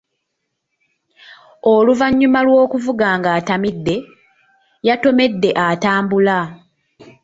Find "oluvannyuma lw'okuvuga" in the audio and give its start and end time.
1.73-3.07